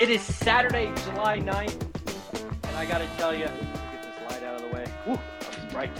[0.00, 4.62] It is Saturday, July 9th, and I gotta tell you, get this light out of
[4.62, 4.86] the way.
[5.04, 5.90] Whew, that was bright.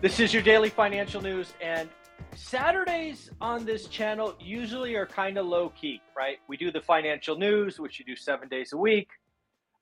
[0.00, 1.88] This is your daily financial news, and
[2.36, 6.38] Saturdays on this channel usually are kind of low key, right?
[6.46, 9.08] We do the financial news, which you do seven days a week.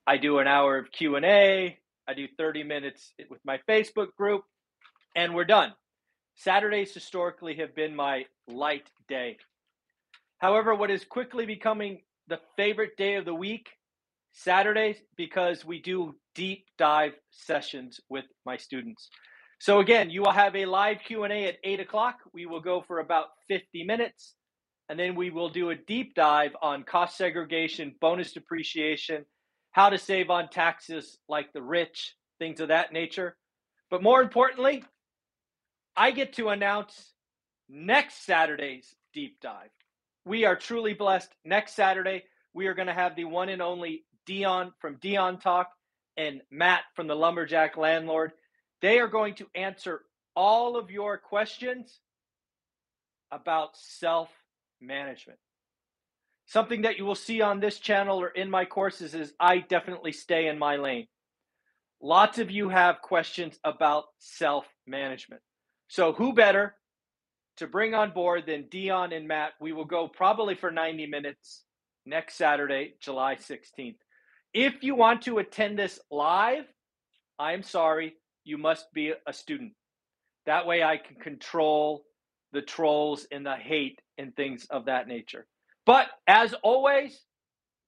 [0.07, 1.79] I do an hour of Q and A.
[2.09, 4.45] I do 30 minutes with my Facebook group,
[5.15, 5.75] and we're done.
[6.37, 9.37] Saturdays historically have been my light day.
[10.39, 13.69] However, what is quickly becoming the favorite day of the week,
[14.33, 19.11] Saturdays, because we do deep dive sessions with my students.
[19.59, 22.19] So again, you will have a live Q&A at 8 o'clock.
[22.33, 24.35] We will go for about 50 minutes,
[24.89, 29.27] and then we will do a deep dive on cost segregation, bonus depreciation,
[29.73, 33.37] how to save on taxes like the rich, things of that nature.
[33.91, 34.85] But more importantly,
[35.97, 37.13] I get to announce
[37.69, 39.71] next Saturday's deep dive
[40.25, 41.31] we are truly blessed.
[41.45, 45.71] Next Saturday, we are going to have the one and only Dion from Dion Talk
[46.17, 48.33] and Matt from the Lumberjack Landlord.
[48.83, 50.03] They are going to answer
[50.35, 52.01] all of your questions
[53.31, 54.31] about self
[54.81, 55.39] management.
[56.47, 60.13] Something that you will see on this channel or in my courses is I definitely
[60.13, 61.07] stay in my lane.
[62.03, 65.43] Lots of you have questions about self management.
[65.89, 66.75] So, who better
[67.61, 69.53] to bring on board then Dion and Matt.
[69.61, 71.63] We will go probably for 90 minutes
[72.07, 73.97] next Saturday, July 16th.
[74.55, 76.65] If you want to attend this live,
[77.39, 79.73] I'm sorry, you must be a student.
[80.47, 82.05] That way I can control
[82.53, 85.47] the trolls and the hate and things of that nature.
[85.85, 87.21] But as always,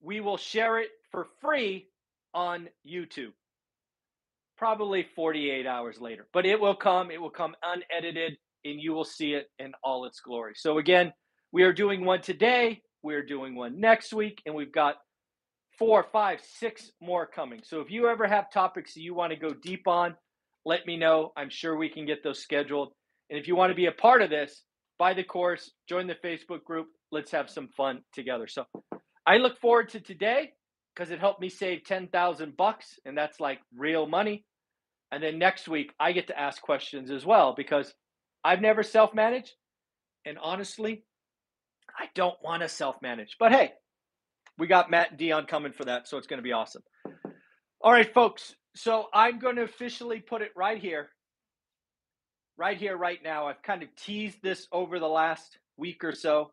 [0.01, 1.87] we will share it for free
[2.35, 3.33] on YouTube.
[4.55, 7.09] Probably 48 hours later, but it will come.
[7.09, 10.53] It will come unedited and you will see it in all its glory.
[10.55, 11.13] So, again,
[11.51, 14.95] we are doing one today, we're doing one next week, and we've got
[15.77, 17.61] four, five, six more coming.
[17.63, 20.15] So, if you ever have topics that you want to go deep on,
[20.65, 21.31] let me know.
[21.35, 22.93] I'm sure we can get those scheduled.
[23.29, 24.63] And if you want to be a part of this,
[24.99, 26.87] buy the course, join the Facebook group.
[27.11, 28.47] Let's have some fun together.
[28.47, 28.65] So,
[29.25, 30.51] I look forward to today
[30.93, 34.45] because it helped me save 10,000 bucks and that's like real money.
[35.11, 37.93] And then next week I get to ask questions as well because
[38.43, 39.53] I've never self managed.
[40.25, 41.03] And honestly,
[41.97, 43.37] I don't want to self manage.
[43.39, 43.73] But hey,
[44.57, 46.07] we got Matt and Dion coming for that.
[46.07, 46.83] So it's going to be awesome.
[47.81, 48.55] All right, folks.
[48.75, 51.09] So I'm going to officially put it right here.
[52.57, 53.47] Right here, right now.
[53.47, 56.51] I've kind of teased this over the last week or so.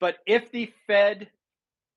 [0.00, 1.28] But if the Fed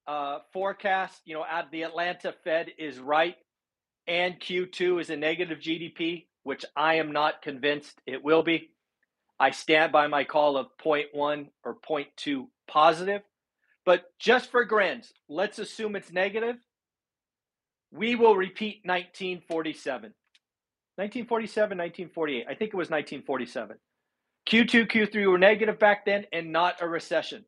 [0.07, 3.35] uh, forecast, you know, at the Atlanta Fed is right
[4.07, 8.69] and Q2 is a negative GDP, which I am not convinced it will be,
[9.39, 13.21] I stand by my call of 0.1 or 0.2 positive.
[13.85, 16.57] But just for grins, let's assume it's negative.
[17.91, 20.13] We will repeat 1947.
[20.95, 22.45] 1947, 1948.
[22.49, 23.77] I think it was 1947.
[24.49, 27.45] Q2, Q3 were negative back then and not a recession.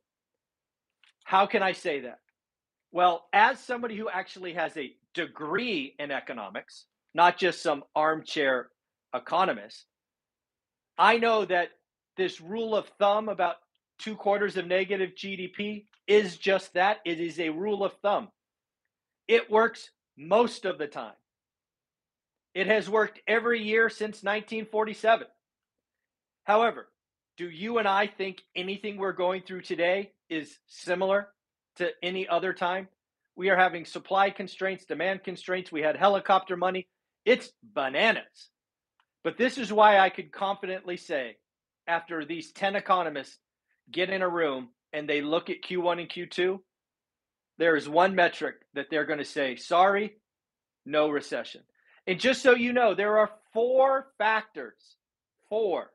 [1.23, 2.19] How can I say that?
[2.91, 8.69] Well, as somebody who actually has a degree in economics, not just some armchair
[9.13, 9.85] economist,
[10.97, 11.69] I know that
[12.19, 13.55] this rule of thumb about
[13.97, 16.97] two quarters of negative GDP is just that.
[17.05, 18.27] It is a rule of thumb.
[19.29, 21.13] It works most of the time.
[22.53, 25.27] It has worked every year since 1947.
[26.43, 26.89] However,
[27.37, 31.29] do you and I think anything we're going through today is similar
[31.77, 32.89] to any other time?
[33.37, 35.71] We are having supply constraints, demand constraints.
[35.71, 36.89] We had helicopter money.
[37.23, 38.49] It's bananas.
[39.23, 41.37] But this is why I could confidently say
[41.89, 43.39] after these 10 economists
[43.91, 46.59] get in a room and they look at Q1 and Q2,
[47.57, 50.15] there is one metric that they're going to say, sorry,
[50.85, 51.61] no recession.
[52.07, 54.95] And just so you know, there are four factors,
[55.49, 55.91] four,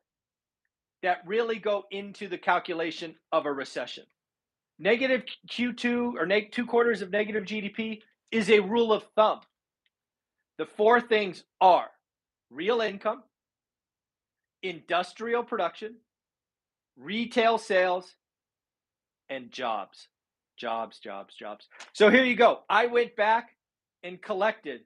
[1.01, 4.03] that really go into the calculation of a recession.
[4.77, 8.01] Negative Q2 or neg- two quarters of negative GDP
[8.31, 9.39] is a rule of thumb.
[10.57, 11.89] The four things are
[12.49, 13.23] real income,
[14.69, 15.95] industrial production,
[16.97, 18.15] retail sales,
[19.29, 20.07] and jobs.
[20.57, 21.67] Jobs, jobs, jobs.
[21.93, 22.59] So here you go.
[22.69, 23.49] I went back
[24.03, 24.81] and collected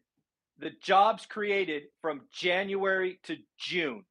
[0.59, 4.03] the jobs created from January to June.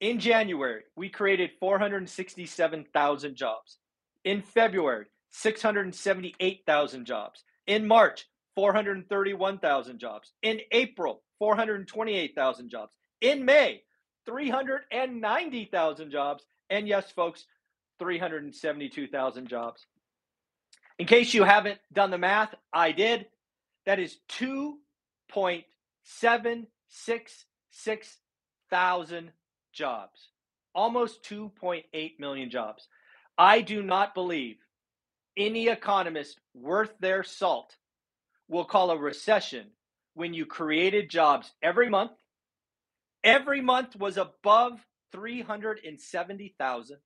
[0.00, 3.78] In January, we created 467,000 jobs.
[4.24, 7.44] In February, 678,000 jobs.
[7.66, 10.32] In March, 431,000 jobs.
[10.42, 12.92] In April, 428,000 jobs.
[13.20, 13.82] In May,
[14.26, 16.44] 390,000 jobs.
[16.70, 17.44] And yes, folks,
[17.98, 19.86] 372,000 jobs.
[20.98, 23.26] In case you haven't done the math, I did.
[23.86, 26.66] That is 2.766
[28.70, 29.30] thousand
[29.72, 30.28] jobs,
[30.74, 32.88] almost 2.8 million jobs.
[33.36, 34.56] I do not believe
[35.36, 37.76] any economist worth their salt
[38.48, 39.66] will call a recession
[40.14, 42.12] when you created jobs every month.
[43.24, 46.98] Every month was above 370,000.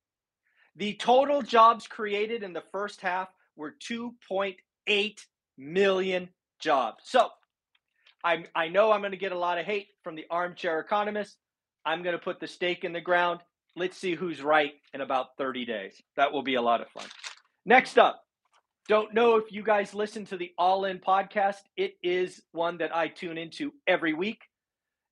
[0.77, 5.19] The total jobs created in the first half were 2.8
[5.57, 6.29] million
[6.61, 7.05] jobs.
[7.05, 7.29] So
[8.25, 11.37] I, I know I'm going to get a lot of hate from the armchair economists.
[11.85, 13.41] I'm going to put the stake in the ground.
[13.77, 16.03] Let's see who's right in about 30 days.
[16.17, 17.07] That will be a lot of fun.
[17.65, 18.23] Next up,
[18.89, 21.61] don't know if you guys listen to the All In podcast.
[21.77, 24.48] It is one that I tune into every week.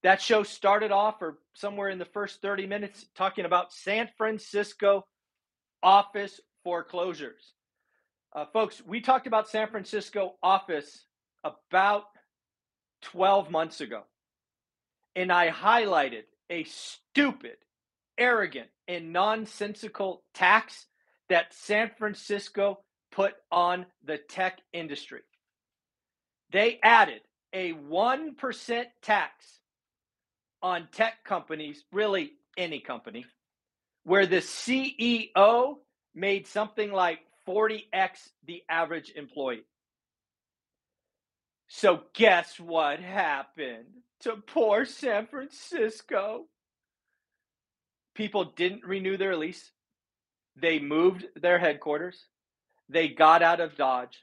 [0.07, 5.05] That show started off, or somewhere in the first 30 minutes, talking about San Francisco
[5.83, 7.55] office foreclosures.
[8.33, 11.07] Uh, folks, we talked about San Francisco office
[11.43, 12.05] about
[13.03, 14.05] 12 months ago.
[15.17, 17.57] And I highlighted a stupid,
[18.17, 20.87] arrogant, and nonsensical tax
[21.31, 22.79] that San Francisco
[23.11, 25.23] put on the tech industry.
[26.53, 29.59] They added a 1% tax
[30.63, 33.27] on tech companies, really any company,
[34.05, 35.77] where the CEO
[36.15, 39.65] made something like 40x the average employee.
[41.69, 43.87] So, guess what happened
[44.21, 46.47] to poor San Francisco?
[48.15, 49.71] People didn't renew their lease.
[50.57, 52.25] They moved their headquarters.
[52.89, 54.23] They got out of Dodge.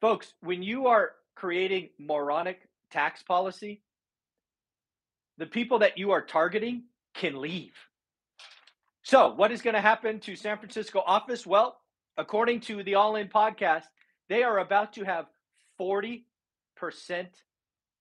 [0.00, 3.82] Folks, when you are creating moronic tax policy,
[5.38, 6.84] the people that you are targeting
[7.14, 7.72] can leave.
[9.02, 11.46] So, what is going to happen to San Francisco office?
[11.46, 11.78] Well,
[12.16, 13.84] according to the All In podcast,
[14.28, 15.26] they are about to have
[15.80, 16.22] 40%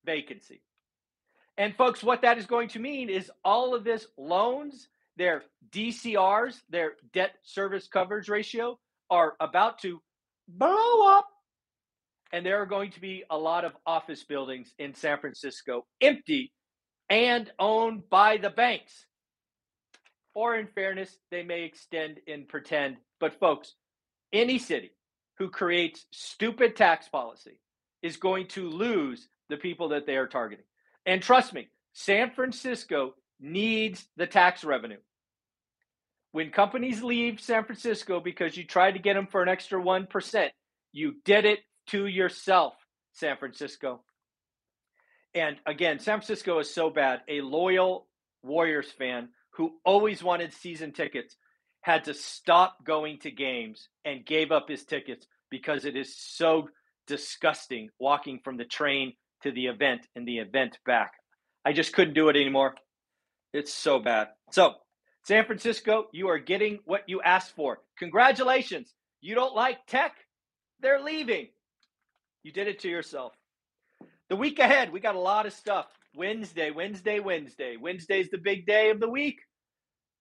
[0.06, 0.62] vacancy.
[1.58, 4.88] And folks, what that is going to mean is all of this loans,
[5.18, 8.80] their DCRs, their debt service coverage ratio,
[9.10, 10.02] are about to
[10.48, 11.28] blow up.
[12.32, 16.54] And there are going to be a lot of office buildings in San Francisco empty
[17.10, 19.06] and owned by the banks.
[20.34, 22.98] Or, in fairness, they may extend and pretend.
[23.20, 23.74] But, folks,
[24.32, 24.92] any city
[25.38, 27.60] who creates stupid tax policy
[28.02, 30.66] is going to lose the people that they are targeting.
[31.06, 35.00] And trust me, San Francisco needs the tax revenue.
[36.32, 40.50] When companies leave San Francisco because you tried to get them for an extra 1%,
[40.92, 42.74] you did it to yourself,
[43.14, 44.02] San Francisco.
[45.34, 47.22] And again, San Francisco is so bad.
[47.28, 48.08] A loyal
[48.44, 51.36] Warriors fan who always wanted season tickets
[51.82, 56.70] had to stop going to games and gave up his tickets because it is so
[57.08, 61.14] disgusting walking from the train to the event and the event back.
[61.66, 62.76] I just couldn't do it anymore.
[63.54, 64.30] It's so bad.
[64.52, 64.76] So,
[65.24, 67.80] San Francisco, you are getting what you asked for.
[67.98, 68.94] Congratulations.
[69.22, 70.14] You don't like tech?
[70.82, 71.50] They're leaving.
[72.44, 73.34] You did it to yourself.
[74.30, 75.88] The week ahead, we got a lot of stuff.
[76.16, 77.78] Wednesday, Wednesday, Wednesday.
[77.78, 79.40] Wednesday's the big day of the week.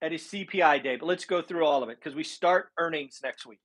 [0.00, 3.20] That is CPI day, but let's go through all of it because we start earnings
[3.22, 3.58] next week.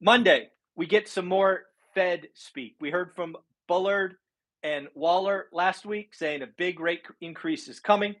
[0.00, 1.62] Monday, we get some more
[1.94, 2.74] Fed speak.
[2.80, 3.36] We heard from
[3.68, 4.16] Bullard
[4.64, 8.16] and Waller last week saying a big rate increase is coming.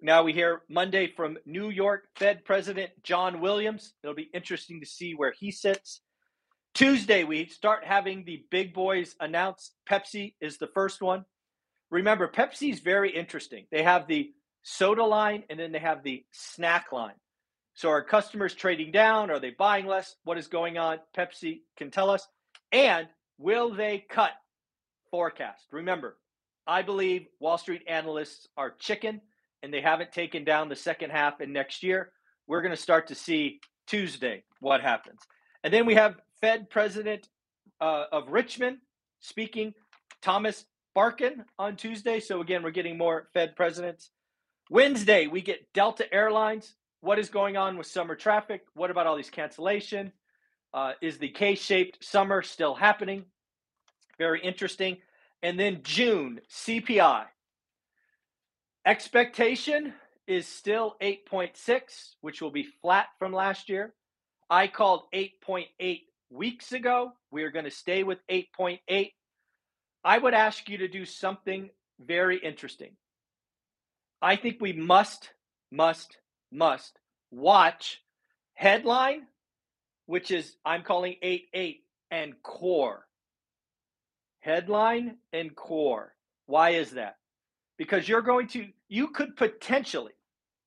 [0.00, 3.92] Now we hear Monday from New York Fed President John Williams.
[4.02, 6.00] It'll be interesting to see where he sits.
[6.74, 11.24] Tuesday, we start having the big boys announce Pepsi is the first one.
[11.90, 13.66] Remember, Pepsi is very interesting.
[13.70, 14.30] They have the
[14.62, 17.14] soda line and then they have the snack line.
[17.74, 19.30] So, are customers trading down?
[19.30, 20.14] Are they buying less?
[20.24, 20.98] What is going on?
[21.16, 22.26] Pepsi can tell us.
[22.72, 23.08] And
[23.38, 24.32] will they cut
[25.10, 25.64] forecast?
[25.72, 26.18] Remember,
[26.66, 29.20] I believe Wall Street analysts are chicken
[29.62, 32.12] and they haven't taken down the second half in next year.
[32.46, 35.20] We're going to start to see Tuesday what happens.
[35.64, 37.28] And then we have Fed President
[37.80, 38.78] uh, of Richmond
[39.20, 39.74] speaking,
[40.22, 42.20] Thomas Barkin on Tuesday.
[42.20, 44.10] So, again, we're getting more Fed presidents.
[44.70, 46.74] Wednesday, we get Delta Airlines.
[47.00, 48.62] What is going on with summer traffic?
[48.74, 50.12] What about all these cancellations?
[50.72, 53.24] Uh, is the K shaped summer still happening?
[54.18, 54.98] Very interesting.
[55.42, 57.24] And then June, CPI.
[58.86, 59.94] Expectation
[60.26, 63.94] is still 8.6, which will be flat from last year.
[64.48, 67.12] I called 8.8 weeks ago.
[67.30, 69.12] We are going to stay with 8.8.
[70.02, 71.70] I would ask you to do something
[72.00, 72.92] very interesting.
[74.22, 75.30] I think we must,
[75.70, 76.18] must,
[76.52, 76.98] must
[77.30, 78.00] watch
[78.54, 79.26] headline,
[80.06, 83.06] which is I'm calling 8.8, and core.
[84.40, 86.14] Headline and core.
[86.46, 87.16] Why is that?
[87.78, 90.12] Because you're going to, you could potentially,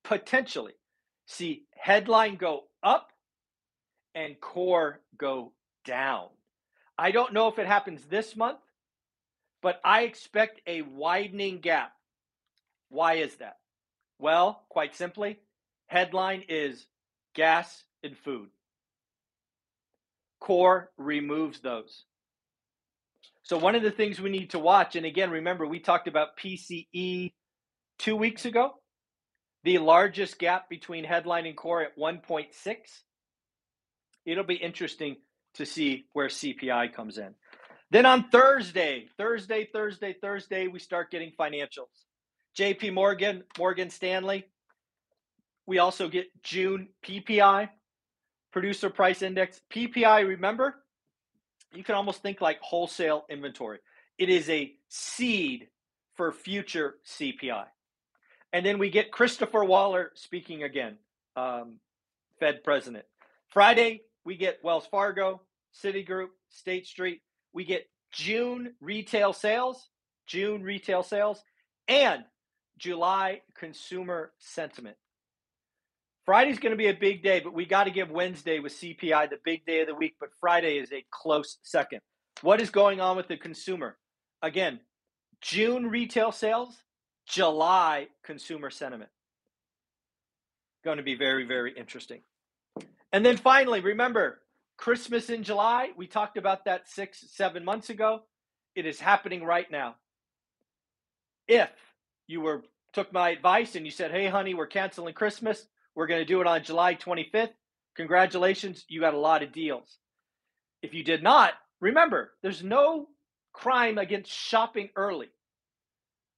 [0.04, 0.74] potentially
[1.26, 3.13] see headline go up
[4.16, 5.54] and core go
[5.86, 6.28] down.
[6.98, 8.60] I don't know if it happens this month,
[9.62, 11.94] but I expect a widening gap.
[12.90, 13.58] Why is that?
[14.20, 15.40] Well, quite simply,
[15.88, 16.86] headline is
[17.34, 18.50] gas and food.
[20.40, 22.04] Core removes those.
[23.44, 26.38] So, one of the things we need to watch, and again, remember, we talked about
[26.38, 27.34] PCE
[28.00, 28.76] two weeks ago,
[29.64, 32.48] the largest gap between headline and core at 1.6
[34.26, 35.18] it'll be interesting
[35.56, 37.36] to see where CPI comes in.
[37.92, 42.06] Then on Thursday, Thursday, Thursday, Thursday, we start getting financials.
[42.58, 44.46] JP Morgan, Morgan Stanley.
[45.66, 47.70] We also get June PPI,
[48.52, 49.62] producer price index.
[49.72, 50.84] PPI, remember,
[51.74, 53.80] you can almost think like wholesale inventory.
[54.18, 55.68] It is a seed
[56.16, 57.66] for future CPI.
[58.52, 60.98] And then we get Christopher Waller speaking again,
[61.36, 61.80] um,
[62.40, 63.06] Fed president.
[63.50, 65.42] Friday, we get Wells Fargo,
[65.84, 67.22] Citigroup, State Street.
[67.54, 69.90] We get June retail sales,
[70.28, 71.44] June retail sales,
[71.88, 72.24] and
[72.78, 74.98] July consumer sentiment.
[76.26, 79.30] Friday's going to be a big day, but we got to give Wednesday with CPI
[79.30, 82.00] the big day of the week, but Friday is a close second.
[82.42, 83.98] What is going on with the consumer?
[84.42, 84.80] Again,
[85.42, 86.76] June retail sales,
[87.28, 89.10] July consumer sentiment.
[90.86, 92.22] Going to be very, very interesting.
[93.14, 94.40] And then finally, remember
[94.78, 95.92] Christmas in July.
[95.96, 98.24] We talked about that six, seven months ago.
[98.76, 99.96] It is happening right now.
[101.48, 101.70] If
[102.28, 105.66] you were took my advice and you said, "Hey, honey, we're canceling Christmas.
[105.96, 107.54] We're going to do it on July 25th."
[107.96, 110.00] Congratulations, you got a lot of deals.
[110.82, 113.10] If you did not, remember, there's no
[113.54, 115.30] crime against shopping early.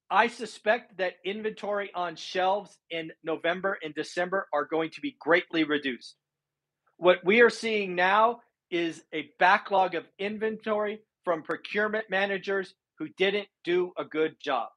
[0.09, 5.63] I suspect that inventory on shelves in November and December are going to be greatly
[5.63, 6.17] reduced.
[6.97, 13.47] What we are seeing now is a backlog of inventory from procurement managers who didn't
[13.63, 14.69] do a good job.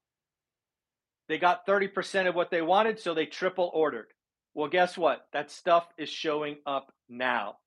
[1.28, 4.08] They got 30% of what they wanted, so they triple ordered.
[4.54, 5.26] Well, guess what?
[5.32, 7.58] That stuff is showing up now.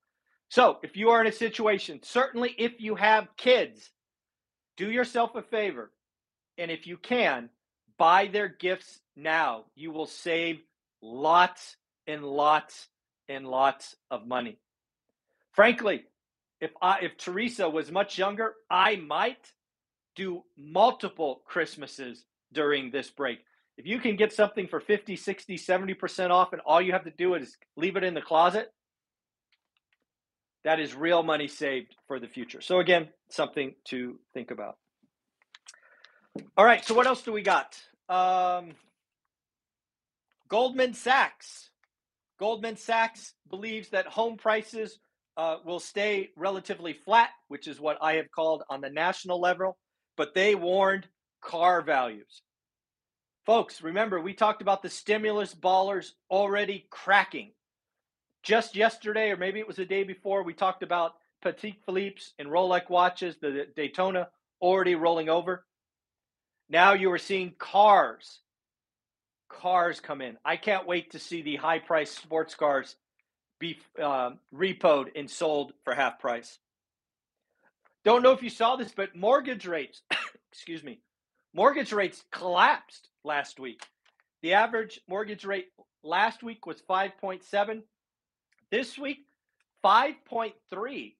[0.50, 3.92] So, if you are in a situation, certainly if you have kids,
[4.76, 5.92] do yourself a favor.
[6.58, 7.50] And if you can,
[7.98, 9.66] buy their gifts now.
[9.76, 10.60] You will save
[11.02, 11.78] lots
[12.08, 12.90] and lots
[13.30, 14.58] and lots of money.
[15.52, 16.04] Frankly,
[16.60, 19.52] if I if Teresa was much younger, I might
[20.16, 23.40] do multiple Christmases during this break.
[23.78, 27.12] If you can get something for 50, 60, 70% off and all you have to
[27.12, 28.72] do is leave it in the closet,
[30.64, 32.62] that is real money saved for the future.
[32.62, 34.78] So again, something to think about.
[36.56, 37.78] All right, so what else do we got?
[38.08, 38.74] Um,
[40.48, 41.71] Goldman Sachs
[42.42, 44.98] Goldman Sachs believes that home prices
[45.38, 49.78] uh, will stay relatively flat, which is what I have called on the national level,
[50.18, 51.08] but they warned
[51.40, 52.42] car values.
[53.46, 57.52] Folks, remember, we talked about the stimulus ballers already cracking.
[58.42, 61.14] Just yesterday, or maybe it was the day before, we talked about
[61.46, 64.30] Patek Philippe's and Rolex watches, the Daytona
[64.60, 65.64] already rolling over.
[66.70, 68.40] Now you are seeing cars
[69.52, 70.38] cars come in.
[70.44, 72.96] I can't wait to see the high price sports cars
[73.60, 76.58] be uh, repoed and sold for half price.
[78.04, 80.02] Don't know if you saw this, but mortgage rates,
[80.52, 81.00] excuse me,
[81.54, 83.84] mortgage rates collapsed last week.
[84.42, 85.68] The average mortgage rate
[86.04, 87.84] last week was 5.7.
[88.72, 89.20] This week,
[89.86, 91.14] 5.3.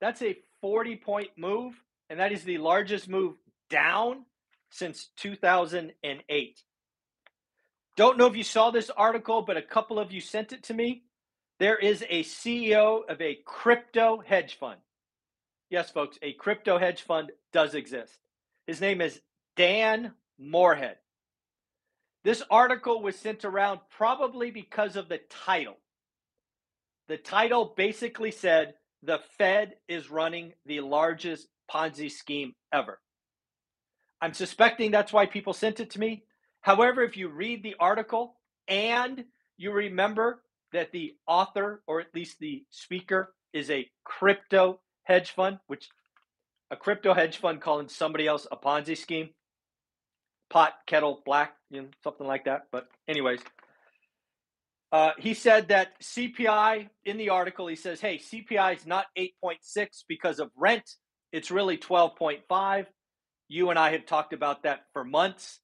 [0.00, 1.74] That's a 40 point move,
[2.08, 3.34] and that is the largest move
[3.68, 4.24] down
[4.70, 6.62] since 2008.
[7.96, 10.74] Don't know if you saw this article, but a couple of you sent it to
[10.74, 11.04] me.
[11.58, 14.80] There is a CEO of a crypto hedge fund.
[15.70, 18.18] Yes, folks, a crypto hedge fund does exist.
[18.66, 19.20] His name is
[19.56, 20.96] Dan Morehead.
[22.24, 25.76] This article was sent around probably because of the title.
[27.08, 33.00] The title basically said the Fed is running the largest Ponzi scheme ever.
[34.20, 36.24] I'm suspecting that's why people sent it to me.
[36.62, 38.36] However, if you read the article
[38.68, 39.24] and
[39.56, 40.42] you remember
[40.72, 45.88] that the author, or at least the speaker, is a crypto hedge fund, which
[46.70, 49.30] a crypto hedge fund calling somebody else a Ponzi scheme,
[50.48, 52.62] pot, kettle, black, you know, something like that.
[52.72, 53.40] But, anyways,
[54.92, 60.04] uh, he said that CPI in the article, he says, hey, CPI is not 8.6
[60.08, 60.88] because of rent.
[61.32, 62.86] It's really 12.5.
[63.48, 65.60] You and I have talked about that for months.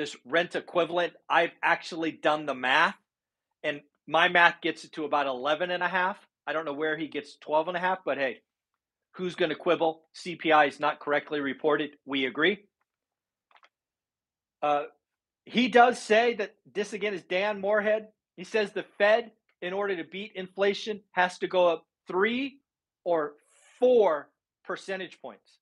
[0.00, 2.96] This rent equivalent, I've actually done the math,
[3.62, 6.16] and my math gets it to about 11 and a half.
[6.46, 8.38] I don't know where he gets 12 and a half, but hey,
[9.10, 10.00] who's going to quibble?
[10.16, 11.90] CPI is not correctly reported.
[12.06, 12.60] We agree.
[14.62, 14.84] Uh,
[15.44, 18.08] he does say that this again is Dan Morehead.
[18.38, 22.60] He says the Fed, in order to beat inflation, has to go up three
[23.04, 23.34] or
[23.78, 24.30] four
[24.64, 25.58] percentage points.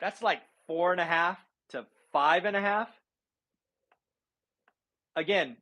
[0.00, 1.38] That's like four and a half
[2.12, 2.88] five and a half.
[5.16, 5.56] Again,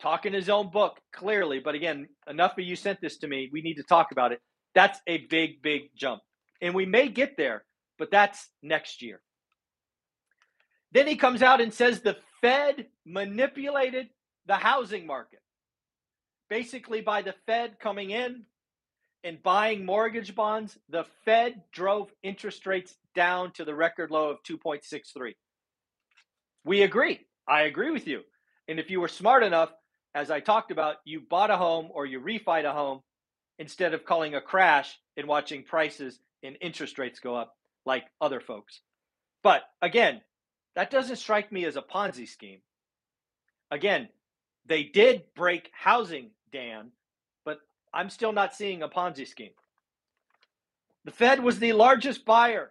[0.00, 3.48] talking his own book clearly, but again, enough of you sent this to me.
[3.52, 4.40] We need to talk about it.
[4.74, 6.22] That's a big, big jump.
[6.60, 7.64] And we may get there,
[7.98, 9.20] but that's next year.
[10.92, 14.08] Then he comes out and says the Fed manipulated
[14.46, 15.40] the housing market.
[16.50, 18.44] Basically, by the Fed coming in
[19.24, 24.42] and buying mortgage bonds, the Fed drove interest rates down to the record low of
[24.42, 25.34] 2.63.
[26.64, 27.20] We agree.
[27.46, 28.22] I agree with you.
[28.68, 29.72] And if you were smart enough,
[30.14, 33.00] as I talked about, you bought a home or you refied a home
[33.58, 37.54] instead of calling a crash and watching prices and interest rates go up
[37.86, 38.80] like other folks.
[39.42, 40.20] But again,
[40.74, 42.60] that doesn't strike me as a Ponzi scheme.
[43.70, 44.08] Again,
[44.66, 46.92] they did break housing, Dan,
[47.94, 49.52] I'm still not seeing a Ponzi scheme.
[51.04, 52.70] The Fed was the largest buyer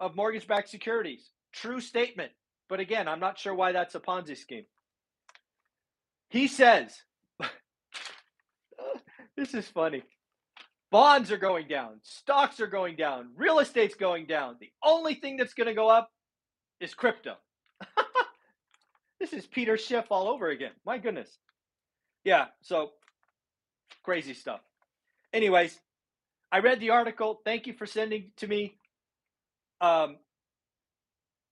[0.00, 1.30] of mortgage backed securities.
[1.52, 2.32] True statement.
[2.68, 4.66] But again, I'm not sure why that's a Ponzi scheme.
[6.28, 7.02] He says,
[9.36, 10.02] this is funny.
[10.90, 14.56] Bonds are going down, stocks are going down, real estate's going down.
[14.58, 16.10] The only thing that's going to go up
[16.80, 17.34] is crypto.
[19.20, 20.72] this is Peter Schiff all over again.
[20.86, 21.36] My goodness.
[22.24, 22.92] Yeah, so
[24.02, 24.60] crazy stuff.
[25.32, 25.78] Anyways,
[26.50, 27.40] I read the article.
[27.44, 28.76] Thank you for sending to me.
[29.80, 30.16] Um,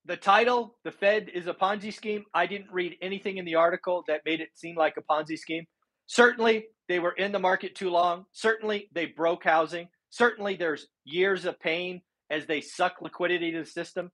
[0.04, 2.24] the title, The Fed is a Ponzi scheme.
[2.32, 5.64] I didn't read anything in the article that made it seem like a Ponzi scheme.
[6.06, 8.24] Certainly, they were in the market too long.
[8.32, 9.88] Certainly, they broke housing.
[10.10, 14.10] Certainly, there's years of pain as they suck liquidity to the system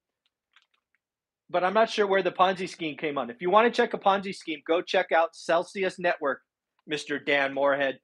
[1.53, 3.29] but I'm not sure where the Ponzi scheme came on.
[3.29, 6.41] If you want to check a Ponzi scheme, go check out Celsius Network,
[6.91, 7.25] Mr.
[7.25, 7.99] Dan Morehead.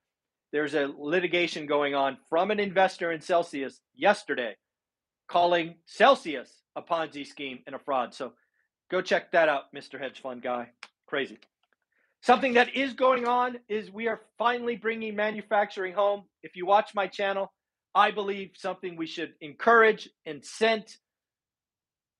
[0.53, 4.57] There's a litigation going on from an investor in Celsius yesterday
[5.29, 8.15] calling Celsius a Ponzi scheme and a fraud.
[8.15, 8.33] So
[8.91, 10.01] go check that out, Mr.
[10.01, 10.71] Hedge Fund guy.
[11.07, 11.39] Crazy.
[12.23, 16.25] Something that is going on is we are finally bringing manufacturing home.
[16.43, 17.53] If you watch my channel,
[17.95, 20.97] I believe something we should encourage, incent,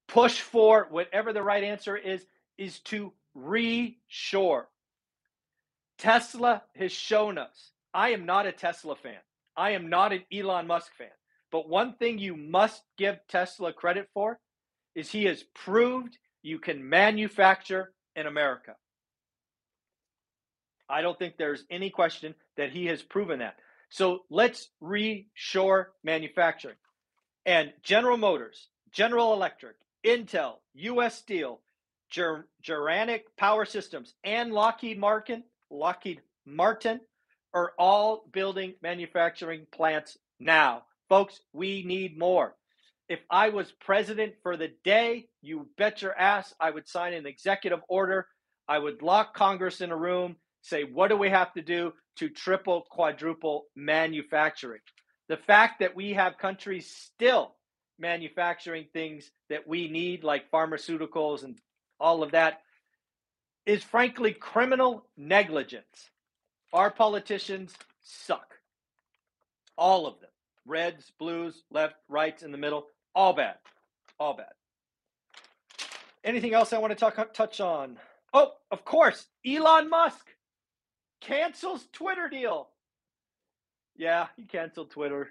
[0.07, 2.25] push for, whatever the right answer is,
[2.57, 4.65] is to reshore.
[5.99, 7.73] Tesla has shown us.
[7.95, 9.19] I am not a Tesla fan.
[9.57, 11.09] I am not an Elon Musk fan.
[11.51, 14.39] But one thing you must give Tesla credit for
[14.95, 18.75] is he has proved you can manufacture in America.
[20.89, 23.57] I don't think there's any question that he has proven that.
[23.91, 26.77] So let's reshore manufacturing.
[27.47, 31.17] And General Motors, General Electric, Intel, U.S.
[31.17, 31.61] Steel,
[32.11, 37.01] Ger- Generac Power Systems, and Lockheed Martin, Lockheed Martin
[37.55, 40.83] are all building manufacturing plants now.
[41.09, 42.55] Folks, we need more.
[43.09, 47.27] If I was president for the day, you bet your ass I would sign an
[47.27, 48.27] executive order.
[48.69, 52.29] I would lock Congress in a room, say, what do we have to do to
[52.29, 54.81] triple, quadruple manufacturing?
[55.29, 57.55] The fact that we have countries still
[57.99, 61.59] manufacturing things that we need, like pharmaceuticals and
[61.99, 62.61] all of that,
[63.65, 66.11] is frankly criminal negligence.
[66.73, 68.55] Our politicians suck.
[69.77, 70.31] All of them.
[70.67, 72.87] Reds, blues, left, rights, in the middle.
[73.15, 73.57] All bad.
[74.19, 74.53] All bad.
[76.25, 77.97] Anything else I want to talk, touch on?
[78.35, 80.27] Oh, of course, Elon Musk
[81.21, 82.69] cancels Twitter deal.
[83.97, 85.29] Yeah, he canceled Twitter.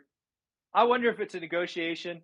[0.74, 2.22] I wonder if it's a negotiation.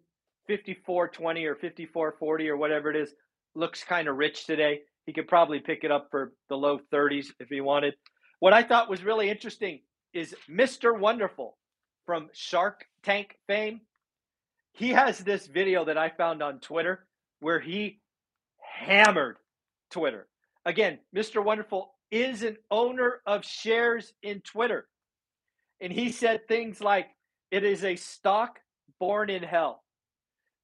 [0.47, 3.13] 5420 or 5440 or whatever it is
[3.55, 4.81] looks kind of rich today.
[5.05, 7.93] He could probably pick it up for the low 30s if he wanted.
[8.43, 9.79] What I thought was really interesting
[10.11, 10.99] is Mr.
[10.99, 11.55] Wonderful
[12.05, 13.79] from Shark Tank fame.
[14.73, 17.05] He has this video that I found on Twitter
[17.39, 18.01] where he
[18.57, 19.37] hammered
[19.89, 20.27] Twitter.
[20.65, 21.41] Again, Mr.
[21.41, 24.89] Wonderful is an owner of shares in Twitter.
[25.79, 27.07] And he said things like,
[27.49, 28.59] it is a stock
[28.99, 29.83] born in hell.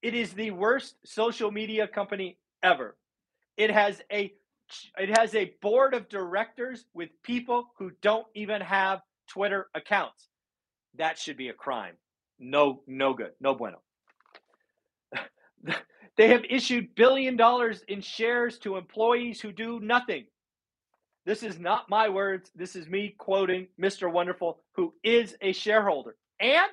[0.01, 2.97] It is the worst social media company ever.
[3.55, 4.33] It has a
[4.97, 10.29] it has a board of directors with people who don't even have Twitter accounts.
[10.97, 11.95] That should be a crime.
[12.39, 13.31] No, no good.
[13.39, 13.81] No bueno.
[16.17, 20.25] they have issued billion dollars in shares to employees who do nothing.
[21.25, 22.49] This is not my words.
[22.55, 24.11] This is me quoting Mr.
[24.11, 26.15] Wonderful, who is a shareholder.
[26.39, 26.71] And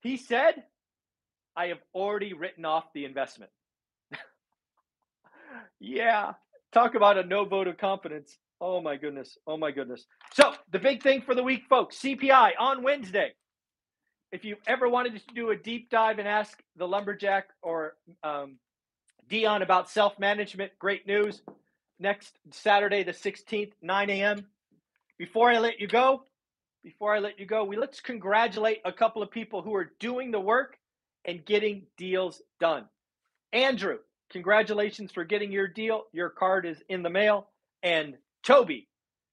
[0.00, 0.64] he said,
[1.56, 3.50] I have already written off the investment.
[5.80, 6.34] yeah,
[6.72, 8.38] talk about a no vote of confidence.
[8.60, 9.36] Oh my goodness.
[9.46, 10.06] Oh my goodness.
[10.34, 13.32] So, the big thing for the week, folks CPI on Wednesday.
[14.32, 18.56] If you ever wanted to do a deep dive and ask the lumberjack or um,
[19.28, 21.42] Dion about self management, great news.
[21.98, 24.46] Next Saturday, the 16th, 9 a.m.
[25.18, 26.24] Before I let you go,
[26.84, 30.30] before I let you go, we let's congratulate a couple of people who are doing
[30.30, 30.78] the work
[31.24, 32.84] and getting deals done.
[33.52, 33.98] Andrew,
[34.30, 36.04] congratulations for getting your deal.
[36.12, 37.48] Your card is in the mail.
[37.82, 38.88] And Toby,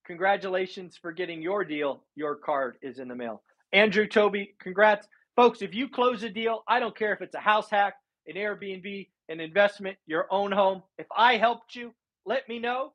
[0.06, 2.03] congratulations for getting your deal.
[2.15, 3.41] Your card is in the mail.
[3.71, 5.08] Andrew, Toby, congrats.
[5.36, 7.95] Folks, if you close a deal, I don't care if it's a house hack,
[8.27, 10.84] an Airbnb, an investment, your own home.
[10.97, 11.93] If I helped you,
[12.25, 12.93] let me know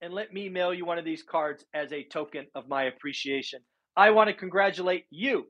[0.00, 3.60] and let me mail you one of these cards as a token of my appreciation.
[3.96, 5.46] I want to congratulate you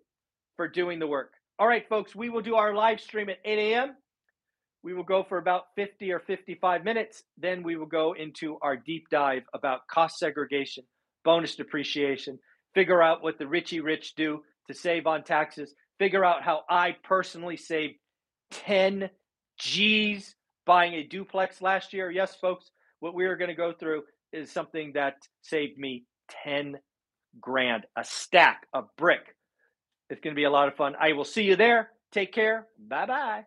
[0.56, 1.32] for doing the work.
[1.58, 3.96] All right, folks, we will do our live stream at 8 a.m.
[4.84, 7.24] We will go for about 50 or 55 minutes.
[7.38, 10.84] Then we will go into our deep dive about cost segregation,
[11.24, 12.38] bonus depreciation,
[12.74, 16.96] figure out what the Richie Rich do to save on taxes, figure out how I
[17.02, 17.94] personally saved
[18.52, 19.10] 10
[19.58, 20.34] G's
[20.66, 22.10] buying a duplex last year.
[22.10, 22.70] Yes, folks,
[23.00, 26.04] what we are going to go through is something that saved me
[26.44, 26.76] 10
[27.40, 29.34] grand, a stack, a brick
[30.10, 30.94] it's going to be a lot of fun.
[31.00, 31.90] I will see you there.
[32.12, 32.66] Take care.
[32.78, 33.44] Bye bye.